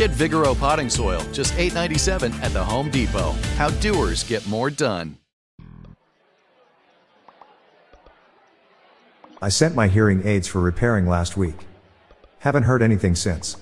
Get 0.00 0.12
Vigoro 0.12 0.58
potting 0.58 0.88
soil, 0.88 1.20
just 1.30 1.52
$8.97 1.56 2.32
at 2.42 2.54
the 2.54 2.64
Home 2.64 2.90
Depot. 2.90 3.32
How 3.58 3.68
doers 3.68 4.24
get 4.24 4.46
more 4.48 4.70
done. 4.70 5.18
I 9.42 9.50
sent 9.50 9.74
my 9.74 9.88
hearing 9.88 10.26
aids 10.26 10.48
for 10.48 10.62
repairing 10.62 11.06
last 11.06 11.36
week. 11.36 11.66
Haven't 12.38 12.62
heard 12.62 12.80
anything 12.80 13.14
since. 13.14 13.58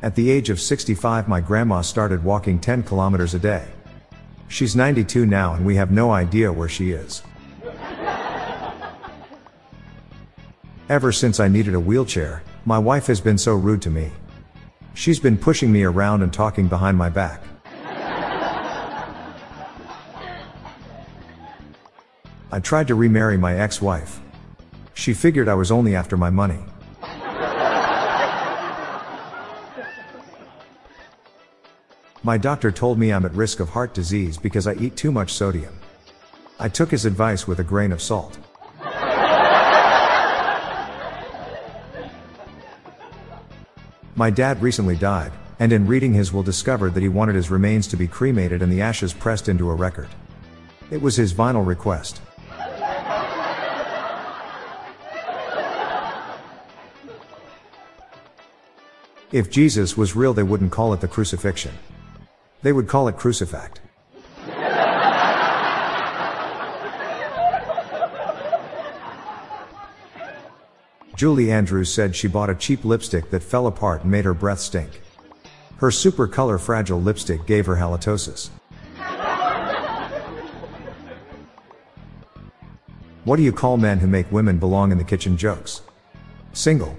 At 0.00 0.14
the 0.14 0.30
age 0.30 0.50
of 0.50 0.60
65, 0.60 1.26
my 1.26 1.40
grandma 1.40 1.80
started 1.80 2.22
walking 2.22 2.60
10 2.60 2.84
kilometers 2.84 3.34
a 3.34 3.40
day. 3.40 3.66
She's 4.46 4.76
92 4.76 5.26
now 5.26 5.54
and 5.54 5.66
we 5.66 5.74
have 5.74 5.90
no 5.90 6.12
idea 6.12 6.52
where 6.52 6.68
she 6.68 6.92
is. 6.92 7.24
Ever 10.88 11.12
since 11.12 11.38
I 11.38 11.48
needed 11.48 11.74
a 11.74 11.80
wheelchair, 11.80 12.42
my 12.64 12.78
wife 12.78 13.08
has 13.08 13.20
been 13.20 13.36
so 13.36 13.52
rude 13.54 13.82
to 13.82 13.90
me. 13.90 14.10
She's 14.94 15.20
been 15.20 15.36
pushing 15.36 15.70
me 15.70 15.82
around 15.82 16.22
and 16.22 16.32
talking 16.32 16.66
behind 16.66 16.96
my 16.96 17.10
back. 17.10 17.42
I 22.50 22.60
tried 22.60 22.88
to 22.88 22.94
remarry 22.94 23.36
my 23.36 23.60
ex-wife. 23.60 24.18
She 24.94 25.12
figured 25.12 25.46
I 25.46 25.54
was 25.54 25.70
only 25.70 25.94
after 25.94 26.16
my 26.16 26.30
money. 26.30 26.60
My 32.22 32.38
doctor 32.38 32.72
told 32.72 32.98
me 32.98 33.12
I'm 33.12 33.26
at 33.26 33.34
risk 33.34 33.60
of 33.60 33.68
heart 33.68 33.92
disease 33.92 34.38
because 34.38 34.66
I 34.66 34.72
eat 34.74 34.96
too 34.96 35.12
much 35.12 35.34
sodium. 35.34 35.78
I 36.58 36.70
took 36.70 36.90
his 36.90 37.04
advice 37.04 37.46
with 37.46 37.60
a 37.60 37.64
grain 37.64 37.92
of 37.92 38.00
salt. 38.00 38.38
My 44.18 44.30
dad 44.30 44.60
recently 44.60 44.96
died, 44.96 45.30
and 45.60 45.72
in 45.72 45.86
reading 45.86 46.12
his 46.12 46.32
will 46.32 46.42
discovered 46.42 46.92
that 46.94 47.04
he 47.04 47.08
wanted 47.08 47.36
his 47.36 47.52
remains 47.52 47.86
to 47.86 47.96
be 47.96 48.08
cremated 48.08 48.62
and 48.62 48.72
the 48.72 48.82
ashes 48.82 49.12
pressed 49.12 49.48
into 49.48 49.70
a 49.70 49.74
record. 49.76 50.08
It 50.90 51.00
was 51.00 51.14
his 51.14 51.30
final 51.30 51.62
request. 51.62 52.20
If 59.30 59.50
Jesus 59.50 59.96
was 59.96 60.16
real, 60.16 60.34
they 60.34 60.42
wouldn't 60.42 60.72
call 60.72 60.92
it 60.94 61.00
the 61.00 61.06
crucifixion. 61.06 61.78
They 62.62 62.72
would 62.72 62.88
call 62.88 63.06
it 63.06 63.16
crucifact. 63.16 63.76
Julie 71.18 71.50
Andrews 71.50 71.92
said 71.92 72.14
she 72.14 72.28
bought 72.28 72.48
a 72.48 72.54
cheap 72.54 72.84
lipstick 72.84 73.30
that 73.30 73.42
fell 73.42 73.66
apart 73.66 74.02
and 74.02 74.10
made 74.12 74.24
her 74.24 74.34
breath 74.34 74.60
stink. 74.60 75.02
Her 75.78 75.90
super 75.90 76.28
color 76.28 76.58
fragile 76.58 77.02
lipstick 77.02 77.44
gave 77.44 77.66
her 77.66 77.74
halitosis. 77.74 78.50
What 83.24 83.34
do 83.34 83.42
you 83.42 83.50
call 83.50 83.78
men 83.78 83.98
who 83.98 84.06
make 84.06 84.30
women 84.30 84.58
belong 84.60 84.92
in 84.92 84.98
the 84.98 85.02
kitchen 85.02 85.36
jokes? 85.36 85.82
Single. 86.52 86.96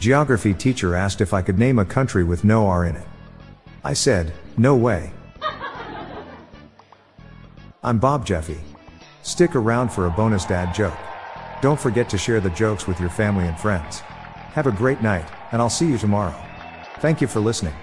Geography 0.00 0.52
teacher 0.52 0.96
asked 0.96 1.20
if 1.20 1.32
I 1.32 1.42
could 1.42 1.60
name 1.60 1.78
a 1.78 1.84
country 1.84 2.24
with 2.24 2.42
no 2.42 2.66
R 2.66 2.86
in 2.86 2.96
it. 2.96 3.06
I 3.84 3.92
said, 3.92 4.32
no 4.58 4.74
way. 4.74 5.12
I'm 7.84 8.00
Bob 8.00 8.26
Jeffy. 8.26 8.58
Stick 9.22 9.54
around 9.54 9.90
for 9.90 10.06
a 10.06 10.10
bonus 10.10 10.44
dad 10.44 10.74
joke. 10.74 10.96
Don't 11.60 11.78
forget 11.78 12.08
to 12.10 12.18
share 12.18 12.40
the 12.40 12.50
jokes 12.50 12.86
with 12.86 13.00
your 13.00 13.10
family 13.10 13.46
and 13.46 13.58
friends. 13.58 14.00
Have 14.54 14.66
a 14.66 14.72
great 14.72 15.02
night, 15.02 15.26
and 15.52 15.60
I'll 15.60 15.70
see 15.70 15.86
you 15.86 15.98
tomorrow. 15.98 16.34
Thank 17.00 17.20
you 17.20 17.26
for 17.26 17.40
listening. 17.40 17.74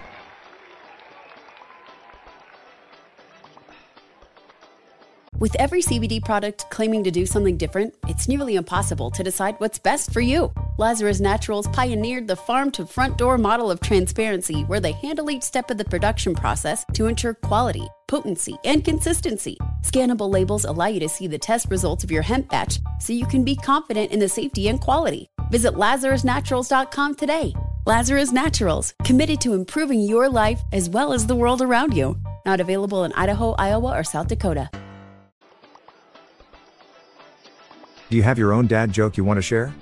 With 5.39 5.55
every 5.59 5.83
CBD 5.83 6.25
product 6.25 6.65
claiming 6.71 7.03
to 7.03 7.11
do 7.11 7.27
something 7.27 7.57
different, 7.57 7.93
it's 8.07 8.27
nearly 8.27 8.55
impossible 8.55 9.11
to 9.11 9.23
decide 9.23 9.53
what's 9.59 9.77
best 9.77 10.11
for 10.11 10.19
you. 10.19 10.51
Lazarus 10.79 11.19
Naturals 11.19 11.67
pioneered 11.67 12.27
the 12.27 12.35
farm 12.35 12.71
to 12.71 12.87
front 12.87 13.19
door 13.19 13.37
model 13.37 13.69
of 13.69 13.79
transparency 13.79 14.63
where 14.63 14.79
they 14.79 14.93
handle 14.93 15.29
each 15.29 15.43
step 15.43 15.69
of 15.69 15.77
the 15.77 15.85
production 15.85 16.33
process 16.33 16.83
to 16.93 17.05
ensure 17.05 17.35
quality, 17.35 17.87
potency, 18.07 18.57
and 18.65 18.83
consistency. 18.83 19.59
Scannable 19.87 20.29
labels 20.29 20.65
allow 20.65 20.87
you 20.87 20.99
to 20.99 21.07
see 21.07 21.27
the 21.27 21.37
test 21.37 21.69
results 21.69 22.03
of 22.03 22.11
your 22.11 22.21
hemp 22.21 22.49
batch 22.49 22.79
so 22.99 23.13
you 23.13 23.25
can 23.25 23.45
be 23.45 23.55
confident 23.55 24.11
in 24.11 24.19
the 24.19 24.27
safety 24.27 24.67
and 24.67 24.81
quality. 24.81 25.29
Visit 25.49 25.75
LazarusNaturals.com 25.75 27.15
today. 27.15 27.53
Lazarus 27.85 28.33
Naturals, 28.33 28.93
committed 29.05 29.39
to 29.39 29.53
improving 29.53 30.01
your 30.01 30.27
life 30.27 30.59
as 30.73 30.89
well 30.89 31.13
as 31.13 31.25
the 31.25 31.35
world 31.35 31.61
around 31.61 31.95
you. 31.95 32.17
Not 32.45 32.59
available 32.59 33.05
in 33.05 33.13
Idaho, 33.13 33.51
Iowa, 33.53 33.97
or 33.97 34.03
South 34.03 34.27
Dakota. 34.27 34.69
Do 38.09 38.17
you 38.17 38.23
have 38.23 38.37
your 38.37 38.51
own 38.51 38.67
dad 38.67 38.91
joke 38.91 39.15
you 39.15 39.23
want 39.23 39.37
to 39.37 39.41
share? 39.41 39.73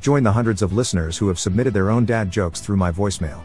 Join 0.00 0.22
the 0.22 0.32
hundreds 0.32 0.62
of 0.62 0.72
listeners 0.72 1.18
who 1.18 1.28
have 1.28 1.38
submitted 1.38 1.74
their 1.74 1.90
own 1.90 2.06
dad 2.06 2.30
jokes 2.30 2.62
through 2.62 2.76
my 2.76 2.90
voicemail. 2.90 3.44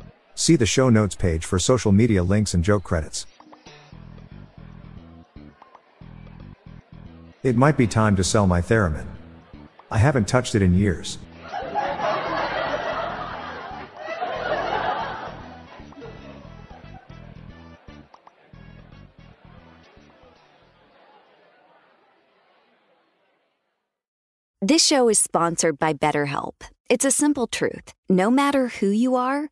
See 0.41 0.55
the 0.55 0.65
show 0.65 0.89
notes 0.89 1.13
page 1.13 1.45
for 1.45 1.59
social 1.59 1.91
media 1.91 2.23
links 2.23 2.55
and 2.55 2.63
joke 2.63 2.83
credits. 2.83 3.27
It 7.43 7.55
might 7.55 7.77
be 7.77 7.85
time 7.85 8.15
to 8.15 8.23
sell 8.23 8.47
my 8.47 8.59
theremin. 8.59 9.05
I 9.91 9.99
haven't 9.99 10.27
touched 10.27 10.55
it 10.55 10.63
in 10.63 10.73
years. 10.73 11.19
This 24.59 24.83
show 24.83 25.07
is 25.07 25.19
sponsored 25.19 25.77
by 25.77 25.93
BetterHelp. 25.93 26.63
It's 26.89 27.05
a 27.05 27.11
simple 27.11 27.45
truth. 27.45 27.93
No 28.09 28.31
matter 28.31 28.69
who 28.69 28.87
you 28.87 29.15
are, 29.15 29.51